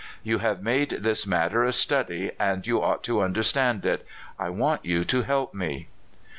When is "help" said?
5.21-5.53